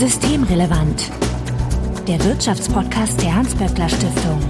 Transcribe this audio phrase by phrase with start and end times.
[0.00, 1.10] Systemrelevant.
[2.08, 4.40] Der Wirtschaftspodcast der Hans-Böckler Stiftung.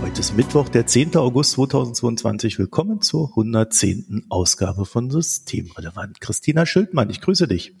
[0.00, 1.16] Heute ist Mittwoch, der 10.
[1.16, 2.60] August 2022.
[2.60, 4.26] Willkommen zur 110.
[4.28, 6.20] Ausgabe von Systemrelevant.
[6.20, 7.74] Christina Schildmann, ich grüße dich.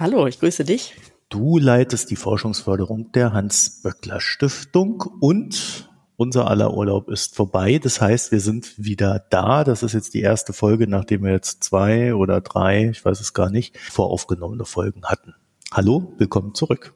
[0.00, 0.96] Hallo, ich grüße dich.
[1.28, 7.78] Du leitest die Forschungsförderung der Hans-Böckler Stiftung und unser aller Urlaub ist vorbei.
[7.78, 9.64] Das heißt, wir sind wieder da.
[9.64, 13.34] Das ist jetzt die erste Folge, nachdem wir jetzt zwei oder drei, ich weiß es
[13.34, 15.34] gar nicht, voraufgenommene Folgen hatten.
[15.72, 16.94] Hallo, willkommen zurück.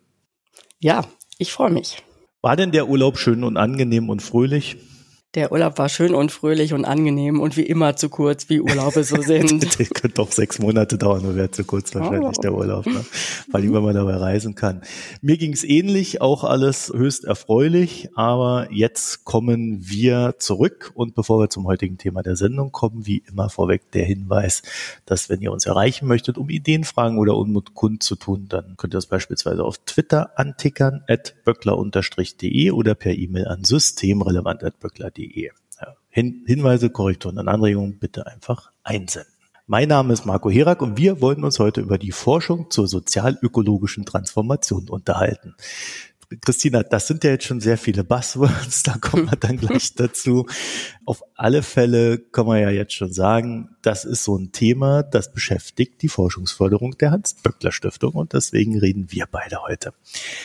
[0.81, 1.05] Ja,
[1.39, 2.03] ich freue mich.
[2.41, 4.77] War denn der Urlaub schön und angenehm und fröhlich?
[5.39, 9.05] Der Urlaub war schön und fröhlich und angenehm und wie immer zu kurz, wie Urlaube
[9.05, 9.79] so sind.
[9.79, 12.43] der könnte doch sechs Monate dauern, nur wäre zu kurz wahrscheinlich oh.
[12.43, 13.05] der Urlaub, ne?
[13.53, 14.83] weil immer man dabei reisen kann.
[15.23, 21.39] Mir ging es ähnlich, auch alles höchst erfreulich, aber jetzt kommen wir zurück und bevor
[21.39, 24.63] wir zum heutigen Thema der Sendung kommen, wie immer vorweg der Hinweis,
[25.07, 28.75] dass wenn ihr uns erreichen möchtet, um Ideen, Fragen oder Unmut kund zu tun, dann
[28.77, 35.51] könnt ihr das beispielsweise auf Twitter antickern, at böckler-de oder per E-Mail an systemrelevant.böckler.de www.ftf.de.
[36.11, 39.33] Hin Hinweise, Korrekturen und Anregungen bitte einfach einsenden.
[39.67, 44.07] Mein Name ist Marco Herak und wir wollen uns heute über die Forschung zur sozialökologischen
[44.07, 45.55] Transformation unterhalten.
[46.43, 50.47] Christina, das sind ja jetzt schon sehr viele Buzzwords, da kommen wir dann gleich dazu.
[51.07, 55.33] Auf alle Fälle kann man ja jetzt schon sagen, das ist so ein Thema, das
[55.33, 59.95] beschäftigt die Forschungsförderung der Hans-Böckler-Stiftung und deswegen reden wir beide heute.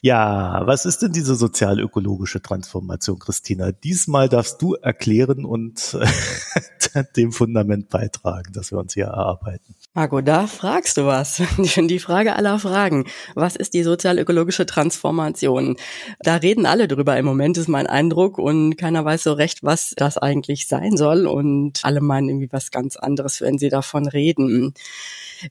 [0.02, 3.73] Ja, was ist denn diese sozial-ökologische Transformation, Christina?
[3.73, 5.98] Diesmal darfst du erklären und
[7.16, 9.75] dem Fundament beitragen, das wir uns hier erarbeiten.
[9.95, 11.41] Marco, da fragst du was.
[11.77, 13.05] Die Frage aller Fragen.
[13.36, 15.75] Was ist die sozial-ökologische Transformation?
[16.19, 19.94] Da reden alle drüber im Moment, ist mein Eindruck, und keiner weiß so recht, was
[19.95, 21.27] das eigentlich sein soll.
[21.27, 24.73] Und alle meinen irgendwie was ganz anderes, wenn sie davon reden.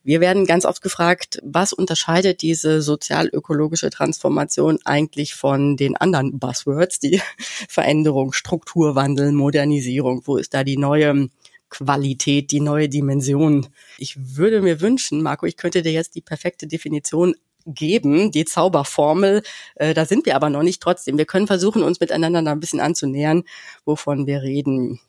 [0.03, 6.99] Wir werden ganz oft gefragt, was unterscheidet diese sozial-ökologische Transformation eigentlich von den anderen Buzzwords,
[6.99, 7.21] die
[7.69, 10.23] Veränderung, Strukturwandel, Modernisierung?
[10.25, 11.29] Wo ist da die neue
[11.73, 13.67] Qualität, die neue Dimension.
[13.97, 17.35] Ich würde mir wünschen, Marco, ich könnte dir jetzt die perfekte Definition
[17.67, 19.43] geben, die Zauberformel.
[19.77, 21.17] Äh, da sind wir aber noch nicht trotzdem.
[21.17, 23.45] Wir können versuchen, uns miteinander da ein bisschen anzunähern,
[23.85, 25.01] wovon wir reden.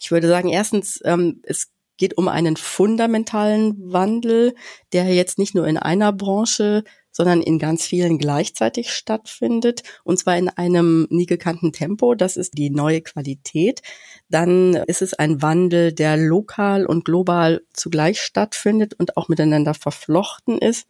[0.00, 4.54] Ich würde sagen, erstens, ähm, es geht um einen fundamentalen Wandel,
[4.92, 6.84] der jetzt nicht nur in einer Branche
[7.18, 12.14] sondern in ganz vielen gleichzeitig stattfindet und zwar in einem nie gekannten Tempo.
[12.14, 13.82] Das ist die neue Qualität.
[14.28, 20.58] Dann ist es ein Wandel, der lokal und global zugleich stattfindet und auch miteinander verflochten
[20.58, 20.86] ist.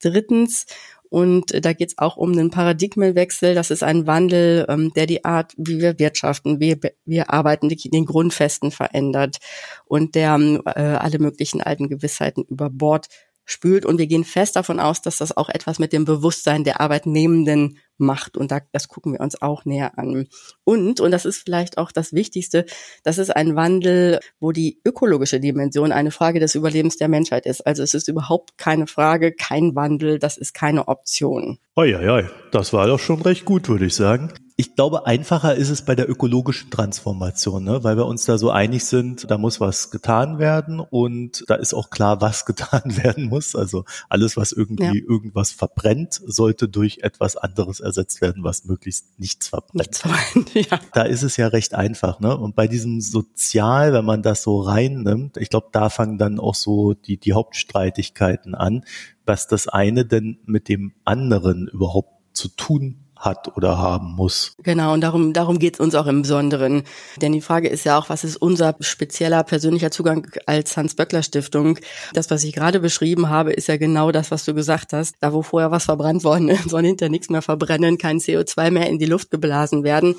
[0.00, 0.64] Drittens,
[1.10, 3.54] und da geht es auch um einen Paradigmenwechsel.
[3.54, 8.06] Das ist ein Wandel, ähm, der die Art, wie wir wirtschaften, wie wir arbeiten, den
[8.06, 9.38] Grundfesten verändert
[9.86, 13.08] und der äh, alle möglichen alten Gewissheiten über Bord
[13.44, 13.86] spült.
[13.86, 17.78] Und wir gehen fest davon aus, dass das auch etwas mit dem Bewusstsein der Arbeitnehmenden
[17.98, 18.36] macht.
[18.36, 20.28] Und da, das gucken wir uns auch näher an.
[20.64, 22.66] Und, und das ist vielleicht auch das Wichtigste,
[23.02, 27.66] das ist ein Wandel, wo die ökologische Dimension eine Frage des Überlebens der Menschheit ist.
[27.66, 31.58] Also es ist überhaupt keine Frage, kein Wandel, das ist keine Option.
[31.78, 32.24] Oi.
[32.50, 34.32] das war doch schon recht gut, würde ich sagen.
[34.56, 37.84] Ich glaube, einfacher ist es bei der ökologischen Transformation, ne?
[37.84, 41.74] weil wir uns da so einig sind, da muss was getan werden und da ist
[41.74, 43.54] auch klar, was getan werden muss.
[43.54, 45.04] Also alles, was irgendwie ja.
[45.08, 50.02] irgendwas verbrennt, sollte durch etwas anderes ersetzt werden, was möglichst nichts verbrennt.
[50.54, 50.80] Ja.
[50.92, 52.20] Da ist es ja recht einfach.
[52.20, 52.36] Ne?
[52.36, 56.54] Und bei diesem Sozial, wenn man das so reinnimmt, ich glaube, da fangen dann auch
[56.54, 58.84] so die, die Hauptstreitigkeiten an,
[59.24, 64.54] was das eine denn mit dem anderen überhaupt zu tun hat oder haben muss.
[64.62, 66.84] Genau, und darum, darum geht es uns auch im Besonderen.
[67.20, 71.78] Denn die Frage ist ja auch, was ist unser spezieller persönlicher Zugang als Hans-Böckler-Stiftung?
[72.14, 75.16] Das, was ich gerade beschrieben habe, ist ja genau das, was du gesagt hast.
[75.20, 78.88] Da, wo vorher was verbrannt worden ist, soll hinter nichts mehr verbrennen, kein CO2 mehr
[78.88, 80.14] in die Luft geblasen werden.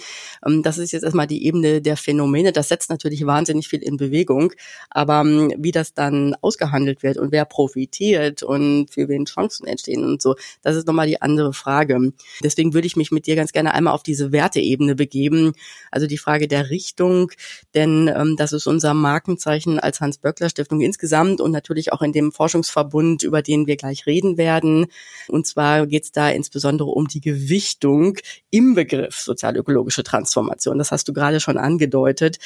[0.45, 2.51] Ähm, das ist jetzt erstmal die Ebene der Phänomene.
[2.51, 4.51] Das setzt natürlich wahnsinnig viel in Bewegung.
[4.89, 10.03] Aber ähm, wie das dann ausgehandelt wird und wer profitiert und für wen Chancen entstehen
[10.03, 12.11] und so, das ist nochmal die andere Frage.
[12.43, 15.53] Deswegen würde ich mich mit dir ganz gerne einmal auf diese Werteebene begeben.
[15.91, 17.31] Also die Frage der Richtung,
[17.73, 23.23] denn ähm, das ist unser Markenzeichen als Hans-Böckler-Stiftung insgesamt und natürlich auch in dem Forschungsverbund,
[23.23, 24.87] über den wir gleich reden werden.
[25.27, 28.17] Und zwar geht es da insbesondere um die Gewichtung
[28.49, 30.77] im Begriff sozial-ökologische Transformation.
[30.77, 32.39] Das hast du gerade schon angedeutet.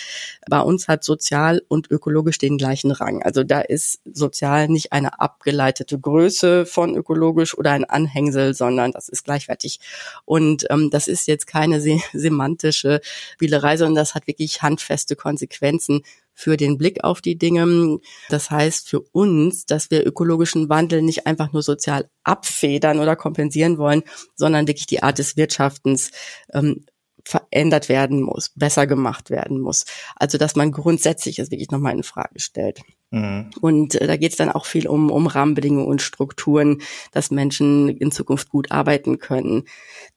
[0.49, 3.21] Bei uns hat sozial und ökologisch den gleichen Rang.
[3.23, 9.09] Also da ist sozial nicht eine abgeleitete Größe von ökologisch oder ein Anhängsel, sondern das
[9.09, 9.79] ist gleichwertig.
[10.69, 13.01] Ähm, das ist jetzt keine se semantische
[13.33, 16.01] Spielerei, sondern das hat wirklich handfeste Konsequenzen
[16.33, 17.99] für den Blick auf die Dinge.
[18.29, 23.77] Das heißt für uns, dass wir ökologischen Wandel nicht einfach nur sozial abfedern oder kompensieren
[23.77, 24.03] wollen,
[24.35, 26.11] sondern wirklich die Art des Wirtschaftens
[26.51, 26.85] ähm,
[27.25, 29.85] verändert werden muss, besser gemacht werden muss.
[30.15, 32.81] Also dass man grundsätzlich es wirklich nochmal in Frage stellt.
[33.13, 33.51] Mhm.
[33.61, 36.81] Und äh, da geht es dann auch viel um, um Rahmenbedingungen und Strukturen,
[37.11, 39.65] dass Menschen in Zukunft gut arbeiten können.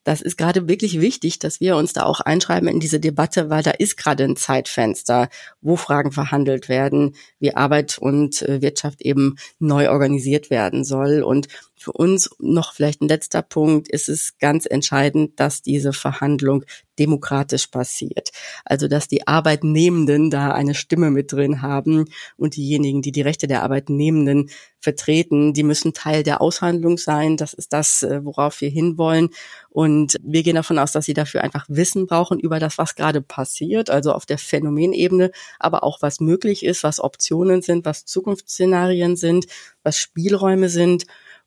[0.03, 3.63] Das ist gerade wirklich wichtig, dass wir uns da auch einschreiben in diese Debatte, weil
[3.63, 5.29] da ist gerade ein Zeitfenster,
[5.61, 11.23] wo Fragen verhandelt werden, wie Arbeit und äh, Wirtschaft eben neu organisiert werden soll.
[11.23, 11.49] Und
[11.87, 16.65] für uns noch vielleicht ein letzter Punkt ist es ganz entscheidend, dass diese Verhandlung
[16.99, 18.31] demokratisch passiert.
[18.65, 22.07] Also, dass die Arbeitnehmenden da eine Stimme mit drin haben
[22.37, 24.51] und diejenigen, die die Rechte der Arbeitnehmenden
[24.81, 27.37] vertreten, die müssen Teil der Aushandlung sein.
[27.37, 29.29] Das ist das, äh, worauf wir hinwollen.
[29.71, 33.23] Und wir gehen davon aus, dass sie dafür einfach Wissen brauchen über das, was gerade
[33.23, 35.31] passiert, also auf der Phänomenebene,
[35.61, 39.47] aber auch was möglich ist, was Optionen sind, was Zukunftsszenarien sind,
[39.85, 41.07] was Spielräume sind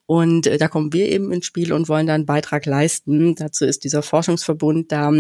[0.09, 3.35] und äh, da kommen wir eben ins Spiel und wollen da einen Beitrag leisten.
[3.35, 5.11] Dazu ist dieser Forschungsverbund da.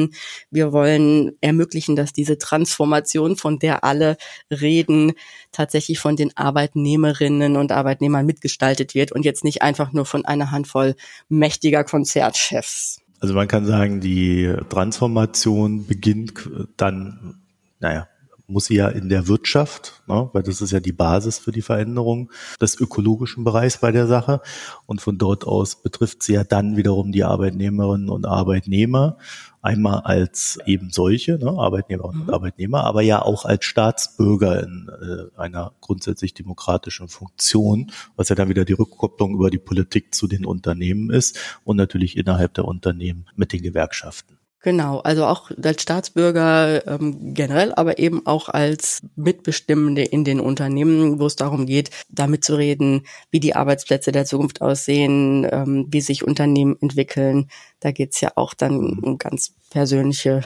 [0.49, 4.17] Wir wollen ermöglichen, dass diese Transformation, von der alle
[4.49, 5.11] reden,
[5.51, 10.49] tatsächlich von den Arbeitnehmerinnen und Arbeitnehmern mitgestaltet wird und jetzt nicht einfach nur von einer
[10.49, 10.95] Handvoll
[11.27, 12.99] mächtiger Konzertchefs.
[13.19, 17.43] Also man kann sagen, die Transformation beginnt dann,
[17.79, 18.07] naja,
[18.49, 21.61] muss sie ja in der Wirtschaft, ne, weil das ist ja die Basis für die
[21.61, 24.41] Veränderung des ökologischen Bereichs bei der Sache.
[24.85, 29.17] Und von dort aus betrifft sie ja dann wiederum die Arbeitnehmerinnen und Arbeitnehmer.
[29.61, 32.27] Einmal als eben solche, ne, Arbeitnehmerinnen mhm.
[32.29, 38.35] und Arbeitnehmer, aber ja auch als Staatsbürger in äh, einer grundsätzlich demokratischen Funktion, was ja
[38.35, 42.65] dann wieder die Rückkopplung über die Politik zu den Unternehmen ist und natürlich innerhalb der
[42.65, 44.38] Unternehmen mit den Gewerkschaften.
[44.61, 51.19] Genau, also auch als Staatsbürger ähm, generell, aber eben auch als Mitbestimmende in den Unternehmen,
[51.19, 56.01] wo es darum geht, damit zu reden, wie die Arbeitsplätze der Zukunft aussehen, ähm, wie
[56.01, 57.49] sich Unternehmen entwickeln.
[57.79, 60.41] Da geht's ja auch dann um ganz persönliche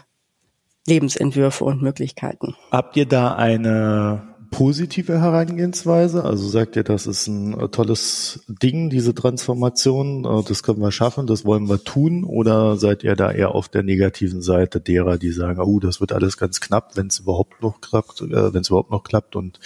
[0.86, 2.56] Lebensentwürfe und Möglichkeiten.
[2.72, 6.24] Habt ihr da eine positive Herangehensweise?
[6.24, 10.92] Also sagt ihr, das ist ein äh, tolles Ding, diese Transformation, äh, das können wir
[10.92, 12.24] schaffen, das wollen wir tun?
[12.24, 16.12] Oder seid ihr da eher auf der negativen Seite derer, die sagen, oh, das wird
[16.14, 19.60] alles ganz knapp, wenn es überhaupt noch klappt, äh, wenn es überhaupt noch klappt und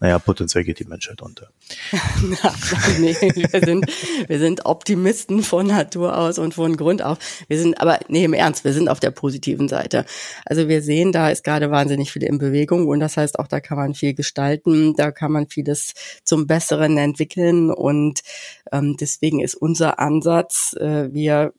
[0.00, 1.48] naja, potenziell geht die Menschheit unter?
[3.00, 3.86] nee, wir sind,
[4.28, 7.18] wir sind Optimisten von Natur aus und von Grund auf.
[7.48, 10.04] Wir sind aber, nee, im Ernst, wir sind auf der positiven Seite.
[10.44, 13.60] Also wir sehen, da ist gerade wahnsinnig viel in Bewegung und das heißt auch, da
[13.60, 15.94] kann man viel gestalten, da kann man vieles
[16.24, 17.70] zum Besseren entwickeln.
[17.70, 18.22] Und
[18.72, 21.52] ähm, deswegen ist unser Ansatz, äh, wir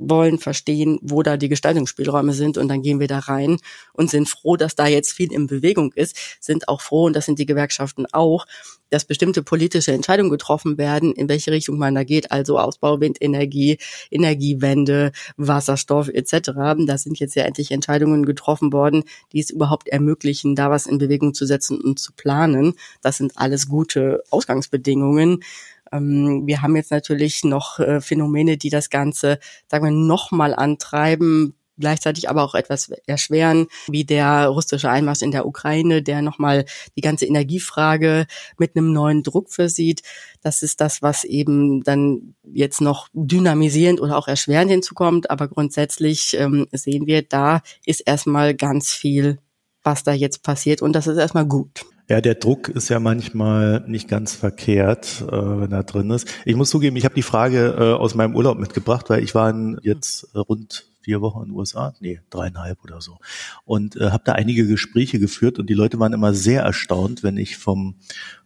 [0.00, 3.58] wollen verstehen, wo da die Gestaltungsspielräume sind und dann gehen wir da rein
[3.92, 7.26] und sind froh, dass da jetzt viel in Bewegung ist, sind auch froh und das
[7.26, 8.46] sind die Gewerkschaften auch,
[8.90, 13.78] dass bestimmte politische Entscheidungen getroffen werden, in welche Richtung man da geht, also Ausbau Windenergie,
[14.10, 16.50] Energiewende, Wasserstoff etc.
[16.86, 20.98] Da sind jetzt ja endlich Entscheidungen getroffen worden, die es überhaupt ermöglichen, da was in
[20.98, 22.74] Bewegung zu setzen und zu planen.
[23.00, 25.42] Das sind alles gute Ausgangsbedingungen.
[25.92, 29.38] Ähm, wir haben jetzt natürlich noch äh, Phänomene, die das Ganze,
[29.68, 35.46] sagen wir, nochmal antreiben, gleichzeitig aber auch etwas erschweren, wie der russische Einmarsch in der
[35.46, 36.66] Ukraine, der nochmal
[36.96, 38.26] die ganze Energiefrage
[38.58, 40.02] mit einem neuen Druck versieht.
[40.42, 45.30] Das ist das, was eben dann jetzt noch dynamisierend oder auch erschwerend hinzukommt.
[45.30, 49.38] Aber grundsätzlich ähm, sehen wir, da ist erstmal ganz viel,
[49.82, 51.84] was da jetzt passiert und das ist erstmal gut.
[52.10, 56.26] Ja, der Druck ist ja manchmal nicht ganz verkehrt, äh, wenn er drin ist.
[56.44, 59.54] Ich muss zugeben, ich habe die Frage äh, aus meinem Urlaub mitgebracht, weil ich war
[59.82, 63.18] jetzt äh, rund vier Wochen in den USA, nee, dreieinhalb oder so.
[63.64, 67.36] Und äh, habe da einige Gespräche geführt und die Leute waren immer sehr erstaunt, wenn
[67.36, 67.94] ich vom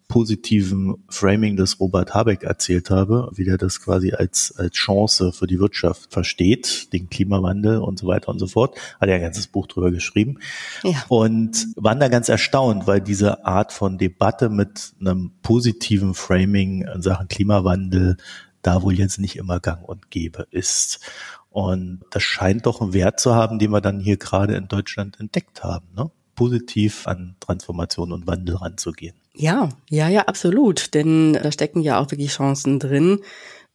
[0.09, 5.47] positiven Framing des Robert Habeck erzählt habe, wie der das quasi als, als Chance für
[5.47, 8.79] die Wirtschaft versteht, den Klimawandel und so weiter und so fort.
[9.01, 10.39] Hat er ein ganzes Buch drüber geschrieben.
[10.83, 11.05] Ja.
[11.09, 17.03] Und waren da ganz erstaunt, weil diese Art von Debatte mit einem positiven Framing in
[17.03, 18.17] Sachen Klimawandel
[18.63, 21.01] da wohl jetzt nicht immer gang und gäbe ist.
[21.51, 25.21] Und das scheint doch einen Wert zu haben, den wir dann hier gerade in Deutschland
[25.21, 26.11] entdeckt haben, ne?
[26.35, 29.15] Positiv an Transformation und Wandel ranzugehen.
[29.35, 30.95] Ja, ja, ja, absolut.
[30.95, 33.21] Denn da stecken ja auch wirklich Chancen drin.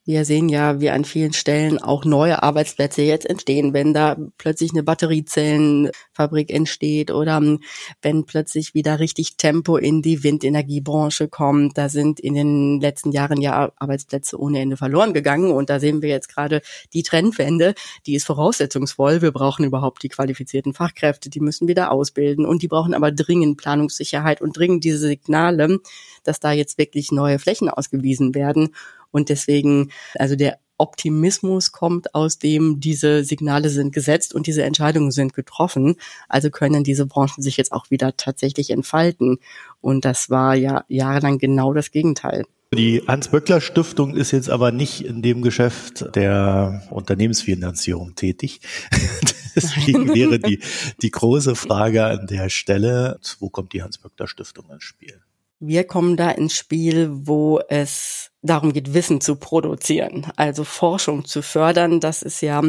[0.10, 4.72] Wir sehen ja, wie an vielen Stellen auch neue Arbeitsplätze jetzt entstehen, wenn da plötzlich
[4.72, 7.60] eine Batteriezellenfabrik entsteht oder ähm,
[8.01, 11.78] wenn plötzlich wieder richtig Tempo in die Windenergiebranche kommt.
[11.78, 16.01] Da sind in den letzten Jahren ja Arbeitsplätze ohne Ende verloren gegangen und da sehen
[16.01, 17.75] wir jetzt gerade die Trendwende,
[18.08, 19.22] die ist voraussetzungsvoll.
[19.22, 23.58] Wir brauchen überhaupt die qualifizierten Fachkräfte, die müssen wieder ausbilden und die brauchen aber dringend
[23.58, 25.78] Planungssicherheit und dringend diese Signale,
[26.24, 28.70] dass da jetzt wirklich neue Flächen ausgewiesen werden.
[29.12, 35.12] Und deswegen, also der Optimismus kommt aus dem, diese Signale sind gesetzt und diese Entscheidungen
[35.12, 35.96] sind getroffen.
[36.30, 39.39] Also können diese Branchen sich jetzt auch wieder tatsächlich entfalten.
[39.82, 42.46] Und das war ja jahrelang genau das Gegenteil.
[42.74, 48.62] Die Hans-Böckler-Stiftung ist jetzt aber nicht in dem Geschäft der Unternehmensfinanzierung tätig.
[49.56, 50.62] Deswegen wäre die,
[51.01, 55.20] die große Frage an der Stelle, wo kommt die Hans-Böckler-Stiftung ins Spiel?
[55.60, 61.41] Wir kommen da ins Spiel, wo es darum geht, Wissen zu produzieren, also Forschung zu
[61.41, 62.00] fördern.
[62.00, 62.62] Das ist ja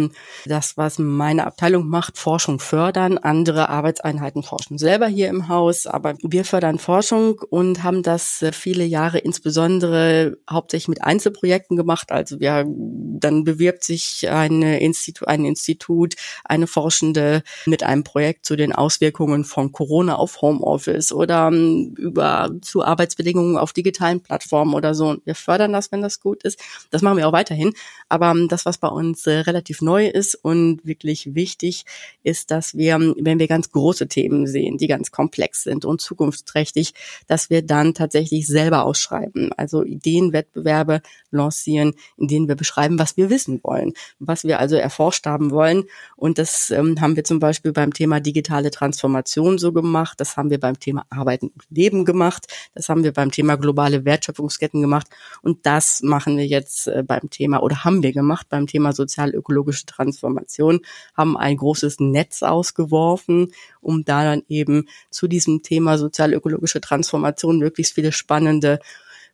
[0.44, 3.18] das, was meine Abteilung macht, Forschung fördern.
[3.18, 8.84] Andere Arbeitseinheiten forschen selber hier im Haus, aber wir fördern Forschung und haben das viele
[8.84, 12.10] Jahre insbesondere hauptsächlich mit Einzelprojekten gemacht.
[12.10, 18.56] Also wir, dann bewirbt sich eine Institut, ein Institut, eine Forschende mit einem Projekt zu
[18.56, 25.16] den Auswirkungen von Corona auf Homeoffice oder über zu Arbeitsbedingungen auf digitalen Plattformen oder so.
[25.24, 26.58] Wir fördern fördern das, wenn das gut ist.
[26.90, 27.74] Das machen wir auch weiterhin.
[28.08, 31.84] Aber ähm, das, was bei uns äh, relativ neu ist und wirklich wichtig,
[32.22, 36.00] ist, dass wir, ähm, wenn wir ganz große Themen sehen, die ganz komplex sind und
[36.00, 36.94] zukunftsträchtig,
[37.26, 39.52] dass wir dann tatsächlich selber ausschreiben.
[39.56, 45.26] Also Ideenwettbewerbe lancieren, in denen wir beschreiben, was wir wissen wollen, was wir also erforscht
[45.26, 45.84] haben wollen.
[46.16, 50.20] Und das ähm, haben wir zum Beispiel beim Thema digitale Transformation so gemacht.
[50.20, 52.46] Das haben wir beim Thema Arbeiten und Leben gemacht.
[52.74, 55.08] Das haben wir beim Thema globale Wertschöpfungsketten gemacht.
[55.42, 58.92] Und und das machen wir jetzt äh, beim Thema oder haben wir gemacht beim Thema
[58.92, 60.80] sozial-ökologische Transformation,
[61.16, 63.49] haben ein großes Netz ausgeworfen,
[63.80, 68.78] um da dann eben zu diesem Thema sozial-ökologische Transformation möglichst viele spannende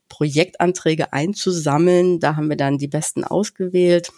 [0.09, 2.19] Projektanträge einzusammeln.
[2.19, 4.11] Da haben wir dann die besten ausgewählt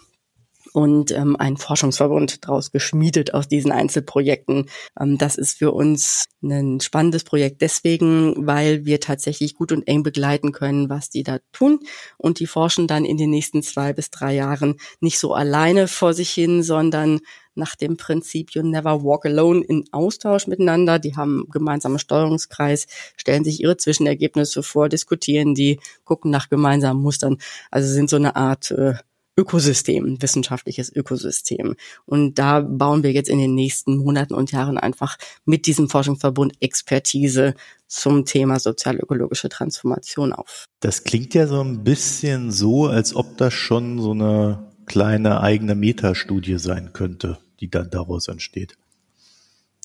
[0.72, 4.68] und ähm, einen Forschungsverbund daraus geschmiedet aus diesen Einzelprojekten.
[4.98, 10.02] Ähm, das ist für uns ein spannendes Projekt deswegen, weil wir tatsächlich gut und eng
[10.02, 11.80] begleiten können, was die da tun.
[12.16, 16.14] Und die forschen dann in den nächsten zwei bis drei Jahren nicht so alleine vor
[16.14, 17.20] sich hin, sondern
[17.58, 20.98] nach dem Prinzip You Never Walk Alone in Austausch miteinander.
[20.98, 27.38] Die haben gemeinsamen Steuerungskreis, stellen sich ihre Zwischenergebnisse vor, diskutieren die, gucken nach gemeinsamen Mustern.
[27.70, 28.94] Also sind so eine Art äh,
[29.38, 31.76] Ökosystem, wissenschaftliches Ökosystem.
[32.06, 36.54] Und da bauen wir jetzt in den nächsten Monaten und Jahren einfach mit diesem Forschungsverbund
[36.60, 37.54] Expertise
[37.86, 40.66] zum Thema sozial-ökologische Transformation auf.
[40.80, 45.76] Das klingt ja so ein bisschen so, als ob das schon so eine kleine eigene
[45.76, 48.76] Metastudie sein könnte, die dann daraus entsteht.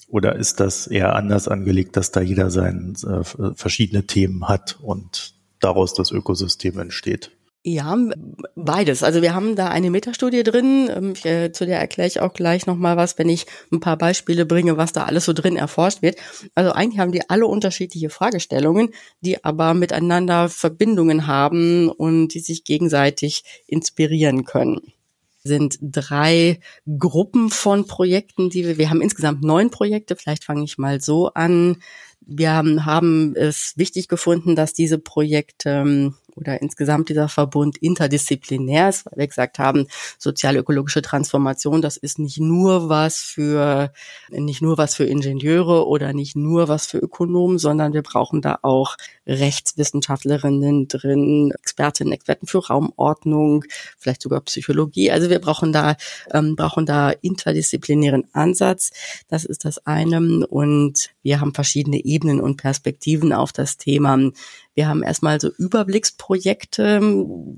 [0.08, 5.36] Oder ist das eher anders angelegt, dass da jeder seine äh, verschiedene Themen hat und
[5.60, 7.32] daraus das Ökosystem entsteht?
[7.66, 7.98] Ja,
[8.56, 9.04] beides.
[9.04, 12.66] Also wir haben da eine Metastudie drin, ähm, äh, zu der erkläre ich auch gleich
[12.66, 16.18] nochmal was, wenn ich ein paar Beispiele bringe, was da alles so drin erforscht wird.
[16.56, 18.90] Also eigentlich haben die alle unterschiedliche Fragestellungen,
[19.22, 24.94] die aber miteinander Verbindungen haben und die sich gegenseitig inspirieren können
[25.46, 26.62] sind drei
[26.98, 31.34] Gruppen von Projekten, die wir, wir haben insgesamt neun Projekte, vielleicht fange ich mal so
[31.34, 31.78] an.
[32.22, 38.90] Wir haben, haben es wichtig gefunden, dass diese Projekte ähm, oder insgesamt dieser Verbund interdisziplinär
[38.90, 39.88] ist, weil wir gesagt haben,
[40.18, 43.92] sozial-ökologische Transformation, das ist nicht nur was für,
[44.30, 48.60] nicht nur was für Ingenieure oder nicht nur was für Ökonomen, sondern wir brauchen da
[48.62, 48.98] auch
[49.28, 53.66] Rechtswissenschaftlerinnen drin, Expertinnen, Experten für Raumordnung,
[53.98, 55.12] vielleicht sogar Psychologie.
[55.12, 55.96] Also wir brauchen da,
[56.34, 58.92] ähm, brauchen da interdisziplinären Ansatz.
[59.28, 60.46] Das ist das eine.
[60.48, 64.18] Und wir haben verschiedene Ebenen und Perspektiven auf das Thema.
[64.76, 67.00] Wir haben erstmal so Überblicksprojekte,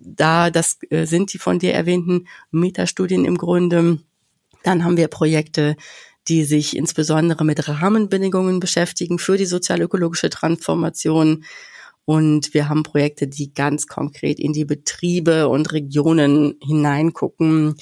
[0.03, 3.99] da das äh, sind die von dir erwähnten Metastudien im Grunde.
[4.63, 5.77] Dann haben wir Projekte,
[6.27, 11.45] die sich insbesondere mit Rahmenbedingungen beschäftigen für die sozial-ökologische Transformation.
[12.03, 17.75] Und wir haben Projekte, die ganz konkret in die Betriebe und Regionen hineingucken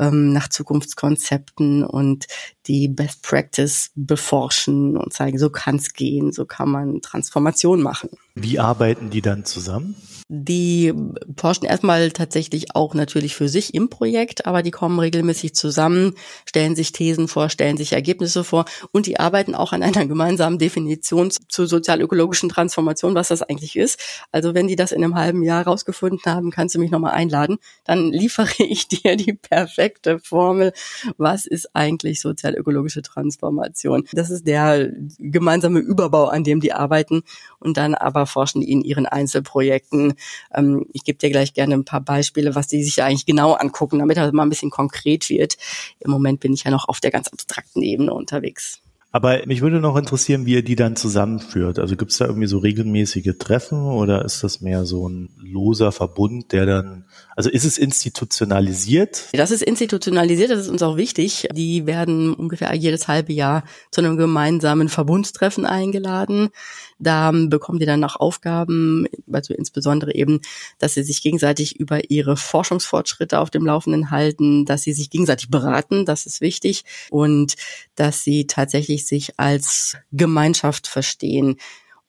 [0.00, 2.26] ähm, nach Zukunftskonzepten und
[2.66, 8.10] die Best Practice beforschen und zeigen, so kann es gehen, so kann man Transformation machen.
[8.34, 9.96] Wie arbeiten die dann zusammen?
[10.32, 10.94] Die
[11.36, 16.14] forschen erstmal tatsächlich auch natürlich für sich im Projekt, aber die kommen regelmäßig zusammen,
[16.46, 20.60] stellen sich Thesen vor, stellen sich Ergebnisse vor und die arbeiten auch an einer gemeinsamen
[20.60, 23.98] Definition zur sozialökologischen Transformation, was das eigentlich ist.
[24.30, 27.58] Also wenn die das in einem halben Jahr rausgefunden haben, kannst du mich nochmal einladen,
[27.82, 30.72] dann liefere ich dir die perfekte Formel,
[31.16, 34.06] was ist eigentlich sozialökologische Transformation.
[34.12, 37.22] Das ist der gemeinsame Überbau, an dem die arbeiten
[37.58, 40.14] und dann aber forschen die in ihren Einzelprojekten
[40.54, 43.98] ähm, ich gebe dir gleich gerne ein paar Beispiele, was die sich eigentlich genau angucken,
[43.98, 45.56] damit das mal ein bisschen konkret wird.
[46.00, 48.80] Im Moment bin ich ja noch auf der ganz abstrakten Ebene unterwegs.
[49.12, 51.80] Aber mich würde noch interessieren, wie ihr die dann zusammenführt.
[51.80, 55.90] Also gibt es da irgendwie so regelmäßige Treffen oder ist das mehr so ein loser
[55.90, 57.04] Verbund, der dann,
[57.40, 59.28] also ist es institutionalisiert?
[59.32, 61.48] Das ist institutionalisiert, das ist uns auch wichtig.
[61.54, 66.50] Die werden ungefähr jedes halbe Jahr zu einem gemeinsamen Verbundstreffen eingeladen.
[66.98, 70.42] Da bekommen die dann auch Aufgaben, also insbesondere eben,
[70.78, 75.48] dass sie sich gegenseitig über ihre Forschungsfortschritte auf dem Laufenden halten, dass sie sich gegenseitig
[75.48, 77.54] beraten, das ist wichtig, und
[77.94, 81.56] dass sie tatsächlich sich als Gemeinschaft verstehen.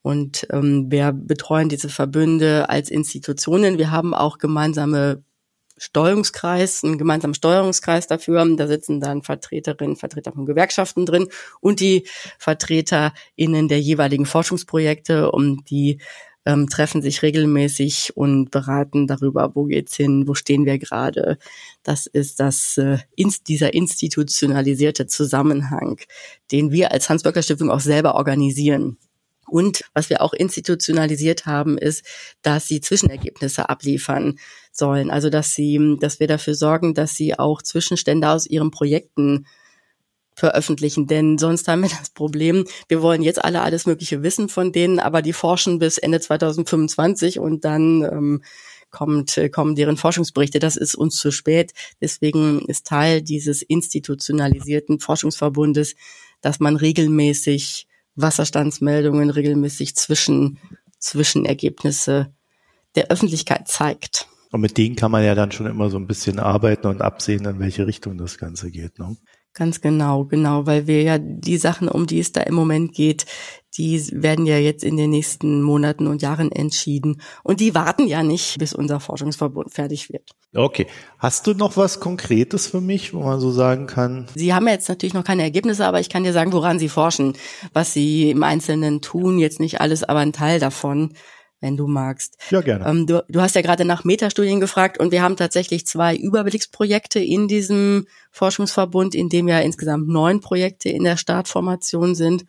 [0.01, 3.77] Und ähm, wir betreuen diese Verbünde als Institutionen.
[3.77, 5.23] Wir haben auch gemeinsame
[5.77, 8.45] Steuerungskreis, einen gemeinsamen Steuerungskreis dafür.
[8.55, 11.27] Da sitzen dann Vertreterinnen, Vertreter von Gewerkschaften drin
[11.59, 15.99] und die VertreterInnen der jeweiligen Forschungsprojekte und die
[16.45, 21.37] ähm, treffen sich regelmäßig und beraten darüber, wo geht's hin, wo stehen wir gerade.
[21.83, 22.97] Das ist das äh,
[23.47, 25.99] dieser institutionalisierte Zusammenhang,
[26.51, 28.97] den wir als Hans-Böckler Stiftung auch selber organisieren.
[29.51, 32.05] Und was wir auch institutionalisiert haben, ist,
[32.41, 34.39] dass sie Zwischenergebnisse abliefern
[34.71, 35.11] sollen.
[35.11, 39.45] Also dass sie, dass wir dafür sorgen, dass sie auch Zwischenstände aus ihren Projekten
[40.33, 44.71] veröffentlichen, denn sonst haben wir das Problem, wir wollen jetzt alle alles Mögliche wissen von
[44.71, 48.41] denen, aber die forschen bis Ende 2025 und dann ähm,
[48.89, 50.59] kommt, kommen deren Forschungsberichte.
[50.59, 51.73] Das ist uns zu spät.
[51.99, 55.95] Deswegen ist Teil dieses institutionalisierten Forschungsverbundes,
[56.39, 60.59] dass man regelmäßig Wasserstandsmeldungen regelmäßig zwischen
[60.99, 62.33] Zwischenergebnisse
[62.95, 64.27] der Öffentlichkeit zeigt.
[64.51, 67.45] Und mit denen kann man ja dann schon immer so ein bisschen arbeiten und absehen,
[67.45, 68.99] in welche Richtung das Ganze geht.
[68.99, 69.15] Ne?
[69.53, 73.25] Ganz genau, genau, weil wir ja die Sachen, um die es da im Moment geht,
[73.77, 77.21] die werden ja jetzt in den nächsten Monaten und Jahren entschieden.
[77.43, 80.29] Und die warten ja nicht, bis unser Forschungsverbund fertig wird.
[80.53, 80.87] Okay.
[81.17, 84.27] Hast du noch was Konkretes für mich, wo man so sagen kann?
[84.35, 87.33] Sie haben jetzt natürlich noch keine Ergebnisse, aber ich kann dir sagen, woran Sie forschen.
[87.73, 91.13] Was Sie im Einzelnen tun, jetzt nicht alles, aber ein Teil davon
[91.61, 92.37] wenn du magst.
[92.49, 92.85] Ja, gerne.
[92.85, 97.19] Ähm, du, du hast ja gerade nach Metastudien gefragt und wir haben tatsächlich zwei Überblicksprojekte
[97.19, 102.45] in diesem Forschungsverbund, in dem ja insgesamt neun Projekte in der Startformation sind.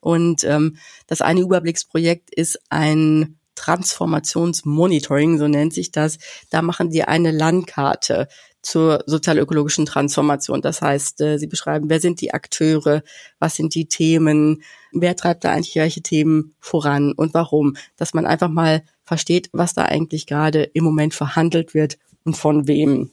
[0.00, 6.18] Und ähm, das eine Überblicksprojekt ist ein Transformationsmonitoring, so nennt sich das.
[6.50, 8.28] Da machen die eine Landkarte
[8.62, 10.62] zur sozialökologischen Transformation.
[10.62, 13.02] Das heißt, äh, sie beschreiben, wer sind die Akteure,
[13.38, 17.76] was sind die Themen, wer treibt da eigentlich welche Themen voran und warum.
[17.96, 22.66] Dass man einfach mal versteht, was da eigentlich gerade im Moment verhandelt wird und von
[22.66, 23.10] wem.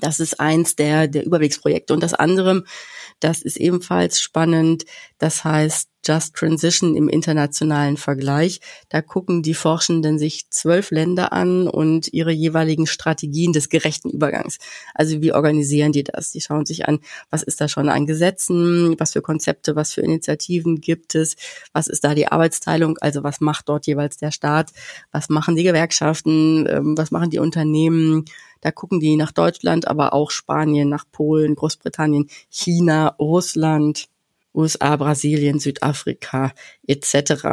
[0.00, 1.94] Das ist eins der, der Überblicksprojekte.
[1.94, 2.64] Und das andere,
[3.20, 4.84] das ist ebenfalls spannend.
[5.18, 8.60] Das heißt Just Transition im internationalen Vergleich.
[8.88, 14.58] Da gucken die Forschenden sich zwölf Länder an und ihre jeweiligen Strategien des gerechten Übergangs.
[14.94, 16.30] Also wie organisieren die das?
[16.30, 20.02] Die schauen sich an, was ist da schon an Gesetzen, was für Konzepte, was für
[20.02, 21.36] Initiativen gibt es,
[21.72, 24.70] was ist da die Arbeitsteilung, also was macht dort jeweils der Staat,
[25.10, 28.24] was machen die Gewerkschaften, ähm, was machen die Unternehmen,
[28.60, 34.08] da gucken die nach Deutschland, aber auch Spanien, nach Polen, Großbritannien, China, Russland,
[34.56, 36.52] USA, Brasilien, Südafrika
[36.86, 37.44] etc.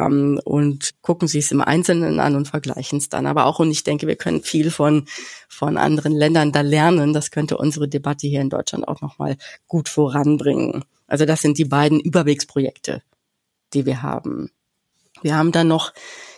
[0.44, 3.26] und gucken sich es im Einzelnen an und vergleichen es dann.
[3.26, 5.06] Aber auch, und ich denke, wir können viel von,
[5.48, 7.12] von anderen Ländern da lernen.
[7.12, 9.36] Das könnte unsere Debatte hier in Deutschland auch nochmal
[9.68, 10.84] gut voranbringen.
[11.06, 13.02] Also das sind die beiden Überwegsprojekte,
[13.74, 14.50] die wir haben.
[15.22, 15.92] Wir haben dann noch,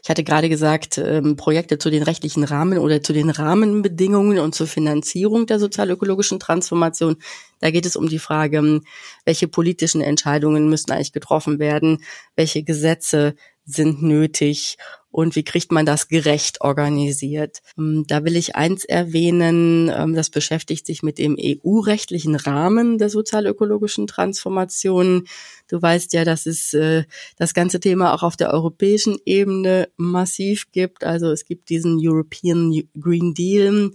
[0.06, 4.54] ich hatte gerade gesagt, ähm, Projekte zu den rechtlichen Rahmen oder zu den Rahmenbedingungen und
[4.54, 7.16] zur Finanzierung der sozialökologischen Transformation.
[7.58, 8.84] Da geht es um die Frage, ähm,
[9.24, 12.04] welche politischen Entscheidungen müssen eigentlich getroffen werden,
[12.36, 13.34] welche Gesetze
[13.66, 14.78] sind nötig
[15.16, 17.62] und wie kriegt man das gerecht organisiert.
[17.78, 23.08] Ähm, da will ich eins erwähnen, ähm, das beschäftigt sich mit dem EU-rechtlichen Rahmen der
[23.08, 25.26] sozialökologischen Transformation.
[25.68, 27.04] Du weißt ja, dass es äh,
[27.38, 31.02] das ganze Thema auch auf der europäischen Ebene massiv gibt.
[31.02, 33.92] Also es gibt diesen European Green Deal,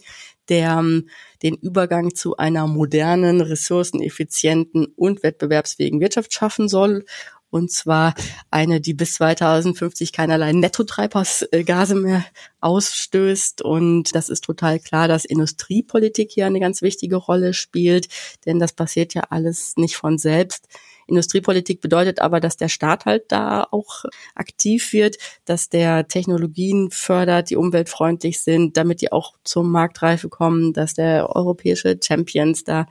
[0.49, 1.07] der ähm,
[1.43, 7.05] den Übergang zu einer modernen, ressourceneffizienten und wettbewerbsfähigen Wirtschaft schaffen soll
[7.52, 8.16] Und zwar
[8.50, 12.26] eine, die bis 2050 keinerlei Nettotreibhausgase mehr
[12.62, 13.62] ausstößt.
[13.62, 18.08] Und das ist total klar, dass Industriepolitik hier eine ganz wichtige Rolle spielt,
[18.46, 20.68] denn das passiert ja alles nicht von selbst.
[21.08, 27.50] Industriepolitik bedeutet aber, dass der Staat halt da auch aktiv wird, dass der Technologien fördert,
[27.50, 32.86] die umweltfreundlich sind, damit die auch zur Marktreife kommen, dass der europäische Champions da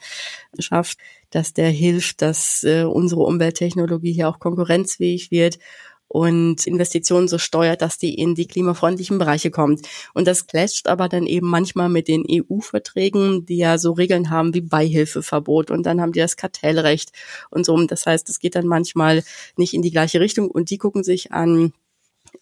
[0.59, 0.99] schafft,
[1.31, 5.59] dass der hilft, dass äh, unsere Umwelttechnologie hier auch konkurrenzfähig wird
[6.13, 9.87] und Investitionen so steuert, dass die in die klimafreundlichen Bereiche kommt.
[10.13, 14.53] Und das clasht aber dann eben manchmal mit den EU-Verträgen, die ja so Regeln haben
[14.53, 17.13] wie Beihilfeverbot und dann haben die das Kartellrecht
[17.51, 17.81] und so.
[17.87, 19.23] Das heißt, es geht dann manchmal
[19.57, 21.73] nicht in die gleiche Richtung und die gucken sich an,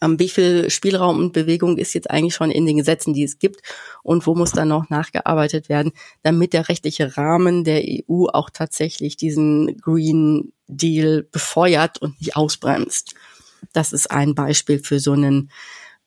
[0.01, 3.63] wie viel Spielraum und Bewegung ist jetzt eigentlich schon in den Gesetzen, die es gibt
[4.03, 9.17] und wo muss dann noch nachgearbeitet werden, damit der rechtliche Rahmen der EU auch tatsächlich
[9.17, 13.15] diesen Green Deal befeuert und nicht ausbremst.
[13.73, 15.51] Das ist ein Beispiel für so einen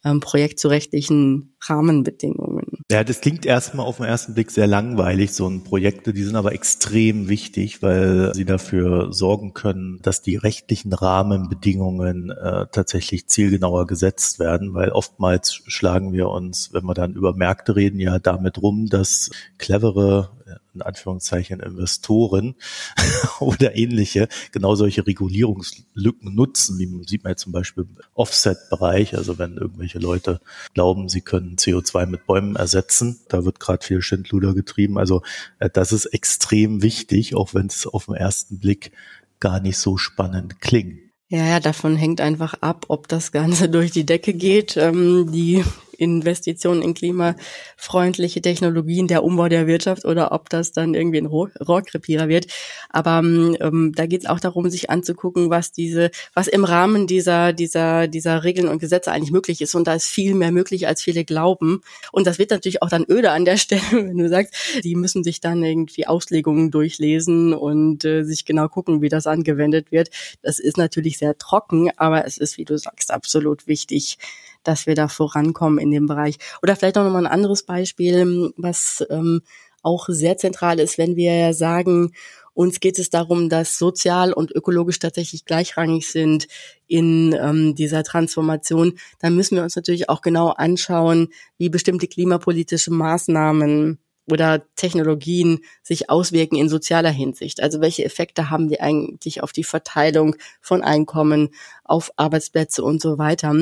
[0.03, 2.65] ähm, Projekt zu rechtlichen Rahmenbedingungen.
[2.91, 6.35] Ja, das klingt erstmal auf den ersten Blick sehr langweilig, so ein Projekte, die sind
[6.35, 13.85] aber extrem wichtig, weil sie dafür sorgen können, dass die rechtlichen Rahmenbedingungen äh, tatsächlich zielgenauer
[13.85, 18.61] gesetzt werden, weil oftmals schlagen wir uns, wenn wir dann über Märkte reden, ja damit
[18.61, 20.31] rum, dass clevere
[20.73, 22.55] in Anführungszeichen Investoren
[23.39, 29.15] oder ähnliche genau solche Regulierungslücken nutzen, wie man sieht man jetzt zum Beispiel im Offset-Bereich,
[29.15, 30.39] also wenn irgendwelche Leute
[30.73, 34.97] glauben, sie können CO2 mit Bäumen ersetzen, da wird gerade viel Schindluder getrieben.
[34.97, 35.21] Also
[35.59, 38.91] äh, das ist extrem wichtig, auch wenn es auf den ersten Blick
[39.39, 40.99] gar nicht so spannend klingt.
[41.31, 44.75] Ja, ja, davon hängt einfach ab, ob das Ganze durch die Decke geht.
[44.75, 45.63] Ähm, die
[46.01, 52.27] Investitionen in klimafreundliche Technologien, der Umbau der Wirtschaft oder ob das dann irgendwie ein Rohrkrepierer
[52.27, 52.47] wird.
[52.89, 57.53] Aber ähm, da geht es auch darum, sich anzugucken, was diese, was im Rahmen dieser,
[57.53, 59.75] dieser, dieser Regeln und Gesetze eigentlich möglich ist.
[59.75, 61.81] Und da ist viel mehr möglich, als viele glauben.
[62.11, 65.23] Und das wird natürlich auch dann öde an der Stelle, wenn du sagst, die müssen
[65.23, 70.09] sich dann irgendwie Auslegungen durchlesen und äh, sich genau gucken, wie das angewendet wird.
[70.41, 74.17] Das ist natürlich sehr trocken, aber es ist, wie du sagst, absolut wichtig,
[74.63, 76.37] dass wir da vorankommen in dem Bereich.
[76.61, 79.41] Oder vielleicht auch nochmal ein anderes Beispiel, was ähm,
[79.83, 82.11] auch sehr zentral ist, wenn wir sagen,
[82.53, 86.47] uns geht es darum, dass sozial und ökologisch tatsächlich gleichrangig sind
[86.87, 88.99] in ähm, dieser Transformation.
[89.19, 96.09] Dann müssen wir uns natürlich auch genau anschauen, wie bestimmte klimapolitische Maßnahmen oder Technologien sich
[96.09, 97.61] auswirken in sozialer Hinsicht.
[97.61, 101.49] Also welche Effekte haben die eigentlich auf die Verteilung von Einkommen,
[101.83, 103.53] auf Arbeitsplätze und so weiter.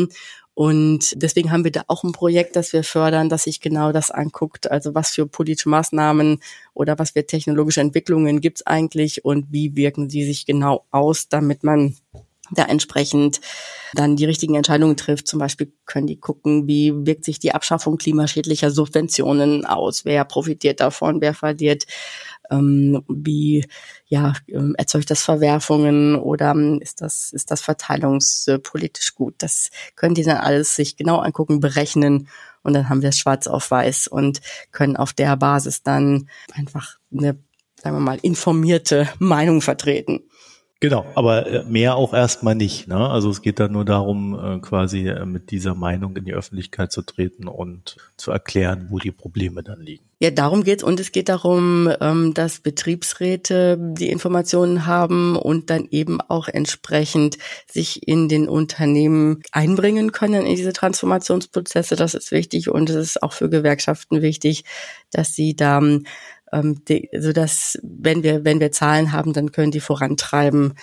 [0.59, 4.11] Und deswegen haben wir da auch ein Projekt, das wir fördern, das sich genau das
[4.11, 4.69] anguckt.
[4.69, 6.41] Also was für politische Maßnahmen
[6.73, 11.29] oder was für technologische Entwicklungen gibt es eigentlich und wie wirken die sich genau aus,
[11.29, 11.95] damit man
[12.51, 13.39] da entsprechend
[13.93, 15.27] dann die richtigen Entscheidungen trifft.
[15.27, 20.81] Zum Beispiel können die gucken, wie wirkt sich die Abschaffung klimaschädlicher Subventionen aus, wer profitiert
[20.81, 21.85] davon, wer verliert,
[22.49, 23.65] ähm, wie
[24.07, 29.35] ja ähm, erzeugt das Verwerfungen oder ähm, ist das ist das verteilungspolitisch gut.
[29.39, 32.27] Das können die dann alles sich genau angucken, berechnen
[32.63, 36.97] und dann haben wir es schwarz auf weiß und können auf der Basis dann einfach
[37.11, 37.37] eine
[37.81, 40.21] sagen wir mal informierte Meinung vertreten.
[40.81, 42.87] Genau, aber äh, mehr auch erstmal nicht.
[42.87, 43.09] Ne?
[43.09, 46.91] Also es geht dann nur darum, äh, quasi äh, mit dieser Meinung in die Öffentlichkeit
[46.91, 50.08] zu treten und zu erklären, wo die Probleme dann liegen.
[50.21, 55.87] Ja, darum geht's und es geht darum, ähm, dass Betriebsräte die Informationen haben und dann
[55.91, 57.37] eben auch entsprechend
[57.71, 61.95] sich in den Unternehmen einbringen können in diese Transformationsprozesse.
[61.95, 64.65] Das ist wichtig und es ist auch für Gewerkschaften wichtig,
[65.09, 65.81] dass sie da
[66.51, 66.81] ähm,
[67.17, 70.73] so dass wenn wir wenn wir Zahlen haben, dann können die vorantreiben,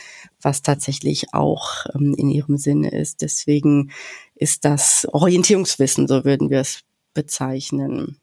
[0.40, 3.20] was tatsächlich auch ähm, in ihrem Sinne ist.
[3.20, 3.90] Deswegen
[4.34, 6.80] ist das Orientierungswissen, so würden wir es
[7.12, 8.18] bezeichnen.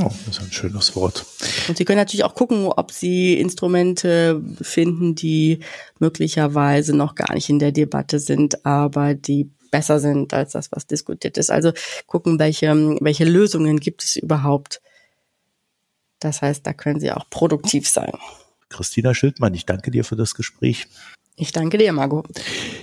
[0.00, 1.24] Oh, das ist ein schönes Wort.
[1.68, 5.60] Und Sie können natürlich auch gucken, ob Sie Instrumente finden, die
[6.00, 10.86] möglicherweise noch gar nicht in der Debatte sind, aber die besser sind als das, was
[10.86, 11.50] diskutiert ist.
[11.50, 11.72] Also
[12.06, 14.80] gucken, welche, welche Lösungen gibt es überhaupt
[16.24, 18.12] das heißt, da können Sie auch produktiv sein.
[18.70, 20.86] Christina Schildmann, ich danke dir für das Gespräch.
[21.36, 22.26] Ich danke dir, Margot.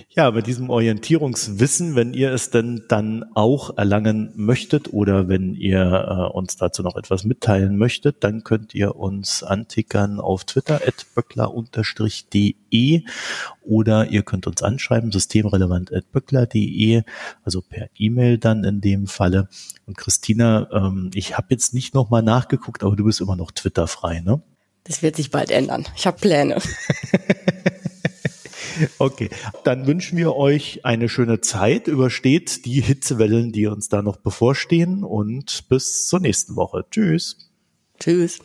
[0.09, 5.79] Ja, bei diesem Orientierungswissen, wenn ihr es denn dann auch erlangen möchtet oder wenn ihr
[5.79, 11.05] äh, uns dazu noch etwas mitteilen möchtet, dann könnt ihr uns antickern auf Twitter at
[11.15, 13.03] böckler-de
[13.61, 17.03] oder ihr könnt uns anschreiben, systemrelevant at böckler.de,
[17.45, 19.47] also per E-Mail dann in dem Falle.
[19.85, 23.87] Und Christina, ähm, ich habe jetzt nicht nochmal nachgeguckt, aber du bist immer noch Twitter
[23.87, 24.41] frei, ne?
[24.83, 25.85] Das wird sich bald ändern.
[25.95, 26.57] Ich habe Pläne.
[28.99, 29.29] Okay,
[29.63, 35.03] dann wünschen wir euch eine schöne Zeit, übersteht die Hitzewellen, die uns da noch bevorstehen
[35.03, 36.85] und bis zur nächsten Woche.
[36.89, 37.37] Tschüss.
[37.99, 38.39] Tschüss.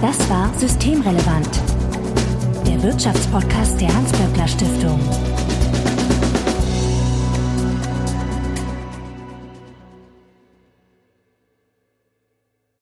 [0.00, 1.60] Das war Systemrelevant,
[2.66, 5.00] der Wirtschaftspodcast der Hans-Böckler Stiftung.